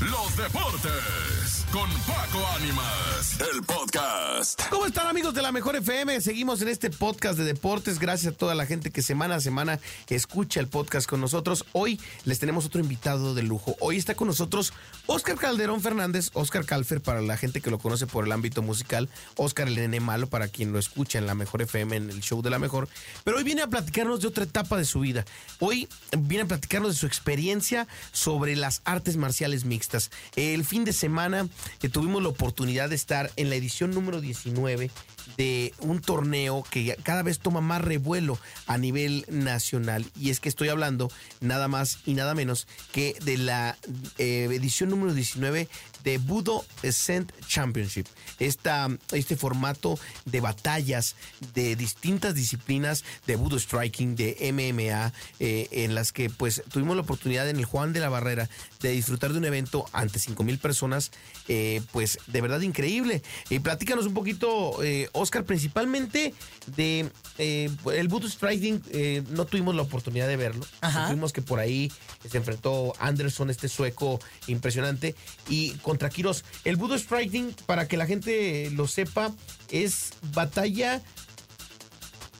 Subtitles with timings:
[0.00, 4.60] los deportes con Paco Ánimas, el podcast.
[4.70, 6.20] ¿Cómo están amigos de la Mejor FM?
[6.22, 7.98] Seguimos en este podcast de deportes.
[7.98, 9.78] Gracias a toda la gente que semana a semana
[10.08, 11.66] escucha el podcast con nosotros.
[11.72, 13.76] Hoy les tenemos otro invitado de lujo.
[13.78, 14.72] Hoy está con nosotros
[15.06, 19.08] Oscar Calderón Fernández, Oscar Calfer para la gente que lo conoce por el ámbito musical,
[19.36, 22.40] Oscar el nene malo para quien lo escucha en la Mejor FM en el show
[22.40, 22.88] de la Mejor.
[23.22, 25.26] Pero hoy viene a platicarnos de otra etapa de su vida.
[25.58, 25.88] Hoy
[26.18, 29.89] viene a platicarnos de su experiencia sobre las artes marciales mixtas.
[30.36, 31.48] El fin de semana
[31.82, 34.90] eh, tuvimos la oportunidad de estar en la edición número 19
[35.36, 40.06] de un torneo que cada vez toma más revuelo a nivel nacional.
[40.18, 43.78] Y es que estoy hablando nada más y nada menos que de la
[44.18, 45.68] eh, edición número 19
[46.04, 48.06] de Budo Ascent Championship.
[48.38, 51.16] Esta, este formato de batallas
[51.54, 57.02] de distintas disciplinas de Budo Striking, de MMA, eh, en las que pues tuvimos la
[57.02, 58.48] oportunidad en el Juan de la Barrera
[58.80, 61.10] de disfrutar de un evento ante 5 mil personas,
[61.48, 63.22] eh, pues de verdad increíble.
[63.50, 64.82] Y platícanos un poquito,
[65.20, 66.34] Oscar, principalmente
[66.66, 68.82] de el Budo Striking,
[69.30, 70.66] no tuvimos la oportunidad de verlo.
[71.06, 71.90] Tuvimos que por ahí
[72.28, 75.14] se enfrentó Anderson, este sueco impresionante,
[75.48, 76.44] y contra Quiroz.
[76.64, 79.32] El Budo Striking, para que la gente lo sepa,
[79.70, 81.02] es batalla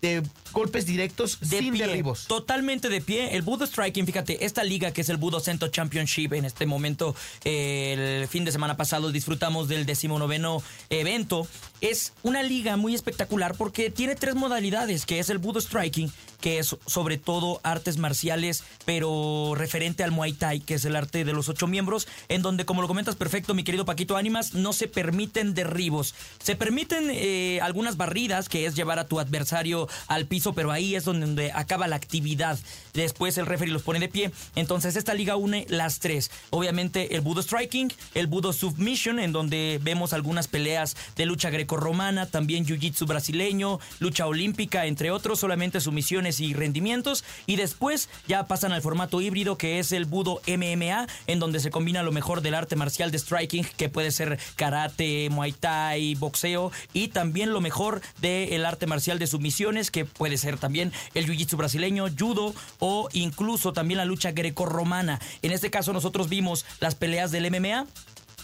[0.02, 2.26] de golpes directos de sin pie, derribos.
[2.26, 3.36] Totalmente de pie.
[3.36, 7.14] El Budo Striking, fíjate, esta liga que es el Budo Cento Championship, en este momento,
[7.44, 11.46] eh, el fin de semana pasado, disfrutamos del decimonoveno evento.
[11.80, 16.58] Es una liga muy espectacular porque tiene tres modalidades, que es el Budo Striking, que
[16.58, 21.32] es sobre todo artes marciales, pero referente al Muay Thai, que es el arte de
[21.32, 24.88] los ocho miembros, en donde, como lo comentas perfecto, mi querido Paquito Ánimas, no se
[24.88, 26.14] permiten derribos.
[26.42, 30.94] Se permiten eh, algunas barridas, que es llevar a tu adversario al piso, pero ahí
[30.94, 32.58] es donde, acaba la actividad.
[32.94, 34.30] Después el referee los pone de pie.
[34.56, 36.30] Entonces esta liga une las tres.
[36.50, 42.27] Obviamente el Budo Striking, el Budo Submission, en donde vemos algunas peleas de lucha grecorromana,
[42.27, 47.25] también Jiu-Jitsu brasileño, lucha olímpica, entre otros, solamente sumisiones y rendimientos.
[47.47, 51.70] Y después ya pasan al formato híbrido que es el Budo MMA, en donde se
[51.70, 56.72] combina lo mejor del arte marcial de striking, que puede ser karate, muay thai, boxeo,
[56.93, 61.56] y también lo mejor del arte marcial de sumisiones, que puede ser también el jiu-jitsu
[61.56, 65.20] brasileño, judo o incluso también la lucha grecorromana.
[65.42, 67.86] En este caso nosotros vimos las peleas del MMA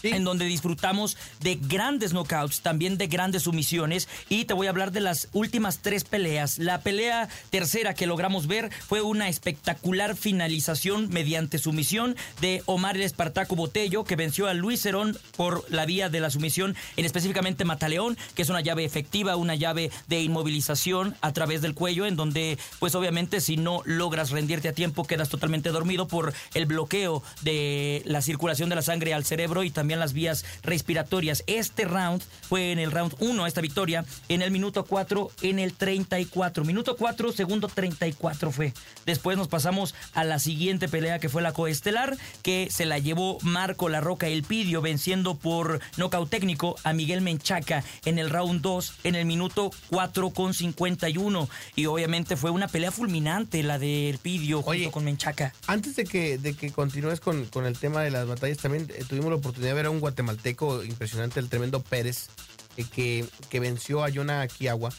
[0.02, 4.08] en donde disfrutamos de grandes knockouts, también de grandes sumisiones.
[4.28, 6.58] Y te voy a hablar de las últimas tres peleas.
[6.58, 13.02] La pelea tercera que logramos ver fue una espectacular finalización mediante sumisión de Omar el
[13.02, 17.64] Espartaco Botello, que venció a Luis Cerón por la vía de la sumisión, en específicamente
[17.64, 22.16] Mataleón, que es una llave efectiva, una llave de inmovilización a través del cuello, en
[22.16, 27.22] donde, pues obviamente, si no logras rendirte a tiempo, quedas totalmente dormido por el bloqueo
[27.42, 31.44] de la circulación de la sangre al cerebro y también las vías respiratorias.
[31.46, 35.74] Este round fue en el round 1, esta victoria, en el minuto 4, en el
[35.74, 36.64] 34.
[36.64, 38.72] Minuto 4, segundo 34 fue.
[39.04, 43.38] Después nos pasamos a la siguiente pelea que fue la coestelar, que se la llevó
[43.42, 48.94] Marco La Roca Elpidio, venciendo por nocaut técnico a Miguel Menchaca en el round 2,
[49.04, 51.48] en el minuto 4 con 51.
[51.76, 55.52] Y obviamente fue una pelea fulminante la de Elpidio junto con Menchaca.
[55.66, 59.04] Antes de que, de que continúes con, con el tema de las batallas, también eh,
[59.08, 62.28] tuvimos la oportunidad ver a un guatemalteco impresionante, el tremendo Pérez,
[62.76, 64.90] eh, que, que venció a Jonah Kiagua.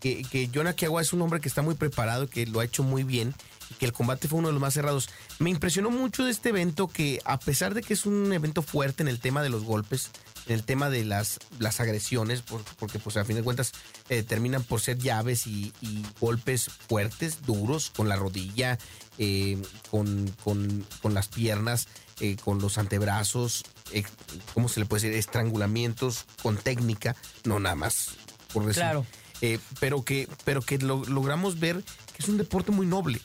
[0.00, 2.82] Que, que Jonah Kiagua es un hombre que está muy preparado, que lo ha hecho
[2.82, 3.34] muy bien
[3.78, 5.08] que el combate fue uno de los más cerrados.
[5.38, 9.02] Me impresionó mucho de este evento que, a pesar de que es un evento fuerte
[9.02, 10.10] en el tema de los golpes,
[10.46, 12.42] en el tema de las, las agresiones,
[12.78, 13.72] porque pues a fin de cuentas
[14.08, 18.78] eh, terminan por ser llaves y, y, golpes fuertes, duros, con la rodilla,
[19.18, 19.60] eh,
[19.90, 21.88] con, con, con, las piernas,
[22.20, 24.04] eh, con los antebrazos, eh,
[24.54, 25.18] ¿cómo se le puede decir?
[25.18, 28.10] Estrangulamientos con técnica, no nada más,
[28.52, 28.82] por decir.
[28.82, 29.06] Claro.
[29.40, 33.20] Eh, pero que, pero que lo, logramos ver que es un deporte muy noble.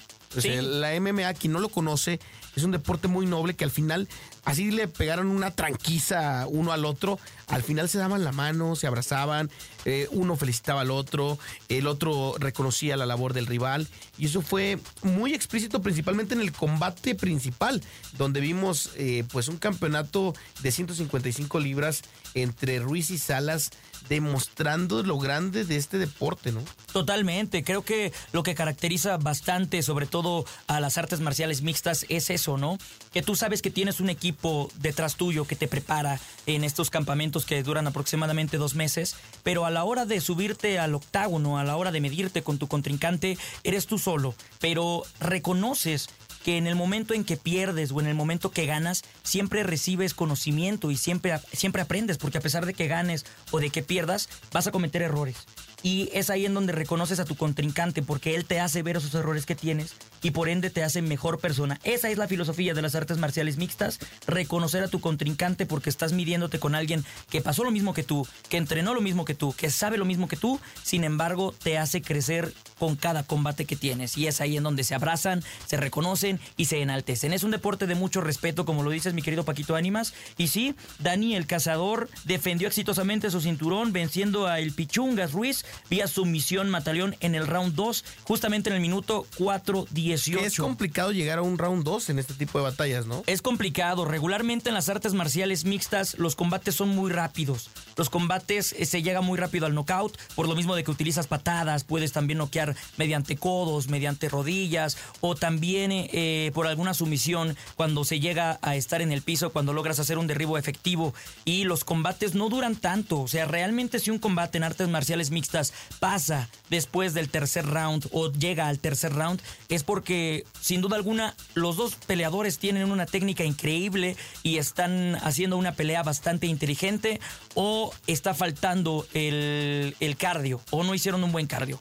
[0.62, 2.20] La MMA, quien no lo conoce,
[2.56, 4.08] es un deporte muy noble que al final,
[4.44, 7.18] así le pegaron una tranquiza uno al otro,
[7.48, 9.50] al final se daban la mano, se abrazaban,
[9.86, 13.88] eh, uno felicitaba al otro, el otro reconocía la labor del rival,
[14.18, 17.82] y eso fue muy explícito principalmente en el combate principal,
[18.18, 22.04] donde vimos eh, pues un campeonato de 155 libras
[22.36, 23.72] entre Ruiz y Salas,
[24.08, 26.62] demostrando lo grande de este deporte, ¿no?
[26.94, 32.30] Totalmente, creo que lo que caracteriza bastante, sobre todo a las artes marciales mixtas, es
[32.30, 32.78] eso, ¿no?
[33.12, 37.46] Que tú sabes que tienes un equipo detrás tuyo que te prepara en estos campamentos
[37.46, 41.76] que duran aproximadamente dos meses, pero a la hora de subirte al octágono, a la
[41.76, 46.10] hora de medirte con tu contrincante, eres tú solo, pero reconoces
[46.44, 50.14] que en el momento en que pierdes o en el momento que ganas, siempre recibes
[50.14, 54.30] conocimiento y siempre, siempre aprendes, porque a pesar de que ganes o de que pierdas,
[54.52, 55.46] vas a cometer errores.
[55.82, 59.14] Y es ahí en donde reconoces a tu contrincante porque él te hace ver esos
[59.16, 61.80] errores que tienes y por ende te hace mejor persona.
[61.84, 66.12] Esa es la filosofía de las artes marciales mixtas, reconocer a tu contrincante porque estás
[66.12, 69.54] midiéndote con alguien que pasó lo mismo que tú, que entrenó lo mismo que tú,
[69.54, 73.76] que sabe lo mismo que tú, sin embargo te hace crecer con cada combate que
[73.76, 74.18] tienes.
[74.18, 77.34] Y es ahí en donde se abrazan, se reconocen y se enaltecen.
[77.34, 80.14] Es un deporte de mucho respeto, como lo dices mi querido Paquito Ánimas.
[80.38, 86.08] Y sí, Dani el cazador defendió exitosamente su cinturón venciendo a el Pichungas Ruiz vía
[86.08, 90.40] sumisión Mataleón en el round 2, justamente en el minuto 4-18.
[90.40, 93.24] Es complicado llegar a un round 2 en este tipo de batallas, ¿no?
[93.28, 94.06] Es complicado.
[94.06, 97.70] Regularmente en las artes marciales mixtas los combates son muy rápidos.
[97.96, 101.28] Los combates eh, se llega muy rápido al knockout, por lo mismo de que utilizas
[101.28, 108.04] patadas, puedes también noquear mediante codos, mediante rodillas o también eh, por alguna sumisión cuando
[108.06, 111.14] se llega a estar en el piso, cuando logras hacer un derribo efectivo.
[111.46, 113.22] Y los combates no duran tanto.
[113.22, 115.59] O sea, realmente si un combate en artes marciales mixtas
[116.00, 121.36] pasa después del tercer round o llega al tercer round, es porque sin duda alguna
[121.54, 127.20] los dos peleadores tienen una técnica increíble y están haciendo una pelea bastante inteligente
[127.56, 131.80] o está faltando el, el cardio o no hicieron un buen cardio.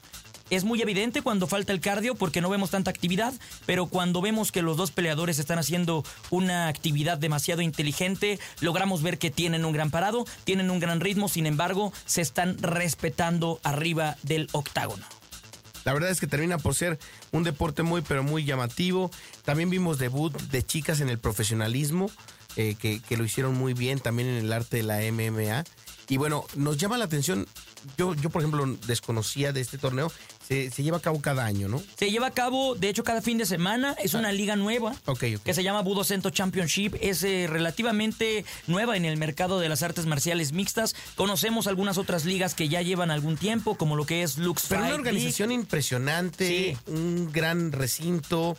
[0.49, 3.33] Es muy evidente cuando falta el cardio porque no vemos tanta actividad,
[3.67, 9.19] pero cuando vemos que los dos peleadores están haciendo una actividad demasiado inteligente, logramos ver
[9.19, 14.17] que tienen un gran parado, tienen un gran ritmo, sin embargo, se están respetando arriba
[14.23, 15.05] del octágono.
[15.85, 16.97] La verdad es que termina por ser
[17.31, 19.11] un deporte muy, pero muy llamativo.
[19.45, 22.11] También vimos debut de chicas en el profesionalismo,
[22.55, 25.63] eh, que, que, lo hicieron muy bien, también en el arte de la MMA.
[26.09, 27.47] Y bueno, nos llama la atención,
[27.97, 30.11] yo, yo por ejemplo desconocía de este torneo,
[30.47, 31.81] se, se, lleva a cabo cada año, ¿no?
[31.97, 33.95] Se lleva a cabo, de hecho, cada fin de semana.
[34.03, 35.45] Es una liga nueva okay, okay.
[35.45, 36.95] que se llama Budo Cento Championship.
[37.01, 40.95] Es eh, relativamente nueva en el mercado de las artes marciales mixtas.
[41.15, 44.81] Conocemos algunas otras ligas que ya llevan algún tiempo, como lo que es Lux Pero
[44.81, 45.61] Fight una organización League.
[45.61, 46.91] impresionante, Sí.
[46.91, 48.57] un gran recinto,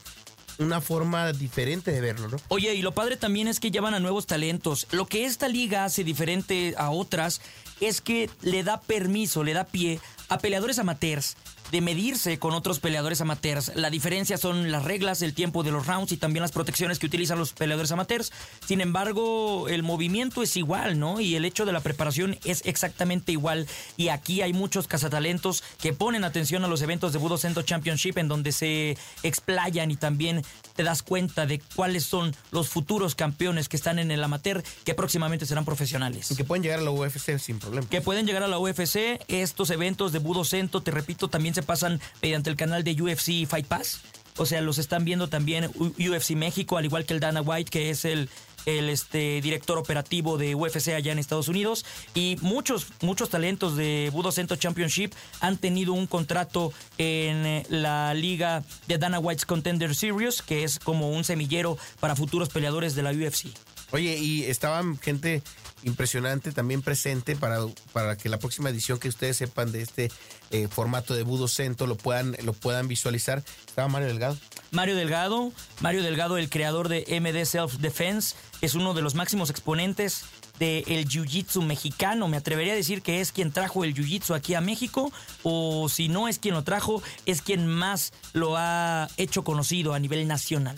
[0.60, 2.36] una forma diferente de verlo, ¿no?
[2.48, 4.86] Oye, y lo padre también es que llevan a nuevos talentos.
[4.90, 7.40] Lo que esta liga hace diferente a otras
[7.80, 11.36] es que le da permiso, le da pie a peleadores amateurs
[11.70, 13.72] de medirse con otros peleadores amateurs.
[13.74, 17.06] La diferencia son las reglas, el tiempo de los rounds y también las protecciones que
[17.06, 18.32] utilizan los peleadores amateurs.
[18.66, 21.20] Sin embargo, el movimiento es igual, ¿no?
[21.20, 23.66] Y el hecho de la preparación es exactamente igual.
[23.96, 28.28] Y aquí hay muchos cazatalentos que ponen atención a los eventos de Budo Championship en
[28.28, 30.42] donde se explayan y también
[30.76, 34.94] te das cuenta de cuáles son los futuros campeones que están en el amateur que
[34.94, 37.86] próximamente serán profesionales Y que pueden llegar a la UFC sin problema.
[37.88, 39.20] que pueden llegar a la UFC.
[39.28, 43.46] Estos eventos de Budo Cento, te repito, también se pasan mediante el canal de UFC
[43.46, 44.00] Fight Pass.
[44.36, 47.90] O sea, los están viendo también UFC México, al igual que el Dana White, que
[47.90, 48.30] es el,
[48.66, 51.84] el este, director operativo de UFC allá en Estados Unidos.
[52.14, 58.14] Y muchos, muchos talentos de Budo Cento Championship han tenido un contrato en eh, la
[58.14, 63.02] liga de Dana White's Contender Series, que es como un semillero para futuros peleadores de
[63.02, 63.48] la UFC.
[63.92, 65.42] Oye, y estaban gente
[65.82, 67.58] impresionante también presente para,
[67.92, 70.10] para que la próxima edición que ustedes sepan de este
[70.50, 73.42] eh, formato de Budo Cento lo puedan, lo puedan visualizar.
[73.66, 74.36] Estaba Mario Delgado.
[74.70, 79.50] Mario Delgado, Mario Delgado, el creador de MD Self Defense, es uno de los máximos
[79.50, 80.24] exponentes
[80.60, 82.28] del jiu-jitsu mexicano.
[82.28, 85.10] Me atrevería a decir que es quien trajo el jiu-jitsu aquí a México,
[85.42, 89.98] o si no es quien lo trajo, es quien más lo ha hecho conocido a
[89.98, 90.76] nivel nacional.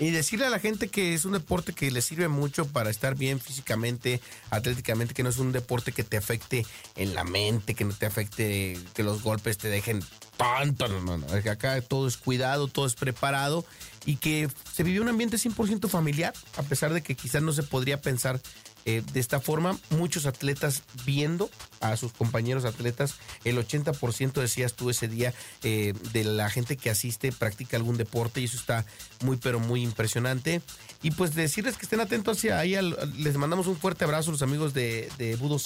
[0.00, 3.16] Y decirle a la gente que es un deporte que le sirve mucho para estar
[3.16, 6.64] bien físicamente, atléticamente, que no es un deporte que te afecte
[6.96, 10.02] en la mente, que no te afecte, que los golpes te dejen
[10.38, 11.26] tanto, no, no, no.
[11.50, 13.66] Acá todo es cuidado, todo es preparado
[14.06, 17.62] y que se vivió un ambiente 100% familiar, a pesar de que quizás no se
[17.62, 18.40] podría pensar
[18.86, 24.88] eh, de esta forma, muchos atletas viendo a sus compañeros atletas, el 80% decías tú
[24.88, 28.86] ese día eh, de la gente que asiste practica algún deporte y eso está
[29.22, 30.62] muy pero muy impresionante.
[31.02, 32.76] Y pues decirles que estén atentos hacia ahí,
[33.18, 35.58] les mandamos un fuerte abrazo a los amigos de, de Budo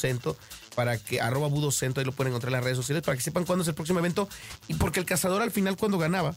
[0.75, 3.23] para que arroba Budo Cento, ahí lo pueden encontrar en las redes sociales, para que
[3.23, 4.29] sepan cuándo es el próximo evento
[4.67, 6.35] y porque el cazador al final cuando ganaba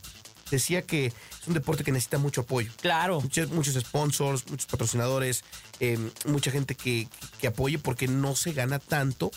[0.52, 1.14] decía que es
[1.48, 3.22] un deporte que necesita mucho apoyo Claro.
[3.22, 5.44] muchos, muchos sponsors, muchos patrocinadores,
[5.80, 7.08] eh, mucha gente que,
[7.40, 9.32] que apoye porque no se gana tanto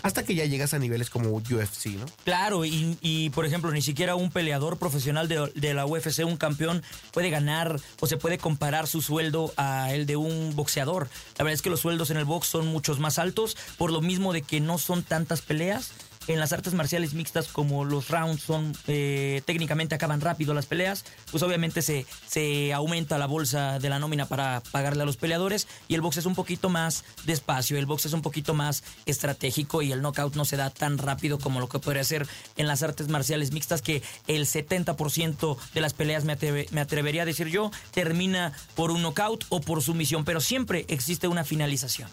[0.00, 2.06] hasta que ya llegas a niveles como UFC, ¿no?
[2.22, 6.36] Claro, y, y, por ejemplo, ni siquiera un peleador profesional de, de la UFC, un
[6.36, 11.08] campeón, puede ganar o se puede comparar su sueldo a el de un boxeador.
[11.36, 14.00] La verdad es que los sueldos en el box son muchos más altos, por lo
[14.00, 15.90] mismo de que no son tantas peleas
[16.28, 21.04] en las artes marciales mixtas, como los rounds son eh, técnicamente acaban rápido las peleas,
[21.30, 25.66] pues obviamente se, se aumenta la bolsa de la nómina para pagarle a los peleadores
[25.88, 29.82] y el box es un poquito más despacio, el box es un poquito más estratégico
[29.82, 32.82] y el knockout no se da tan rápido como lo que podría ser en las
[32.82, 36.36] artes marciales mixtas, que el 70% de las peleas, me,
[36.70, 41.28] me atrevería a decir yo, termina por un knockout o por sumisión, pero siempre existe
[41.28, 42.08] una finalización.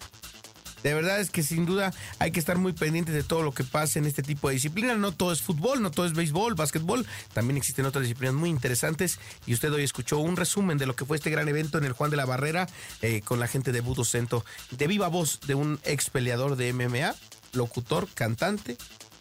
[0.86, 3.63] De verdad es que sin duda hay que estar muy pendientes de todo lo que
[3.63, 5.00] pasa en este tipo de disciplinas.
[5.00, 7.08] No todo es fútbol, no todo es béisbol, básquetbol.
[7.34, 9.18] También existen otras disciplinas muy interesantes.
[9.48, 11.94] Y usted hoy escuchó un resumen de lo que fue este gran evento en el
[11.94, 12.70] Juan de la Barrera
[13.01, 14.46] eh, con la gente de Budo Cento.
[14.70, 17.15] De viva voz de un ex peleador de MMA,
[17.54, 18.77] locutor, cantante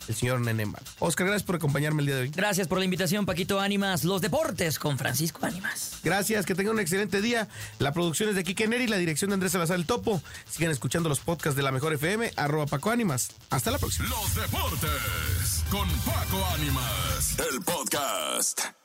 [0.09, 0.83] el señor Nenemal.
[0.99, 2.29] Oscar, gracias por acompañarme el día de hoy.
[2.31, 4.05] Gracias por la invitación, Paquito Ánimas.
[4.05, 5.99] Los deportes con Francisco Ánimas.
[6.03, 7.49] Gracias, que tengan un excelente día.
[7.79, 10.23] La producción es de Kike Neri, la dirección de Andrés Salazar el Topo.
[10.49, 13.31] Sigan escuchando los podcasts de la Mejor FM, arroba Paco Ánimas.
[13.51, 14.09] Hasta la próxima.
[14.09, 18.84] Los deportes con Paco Ánimas, el podcast.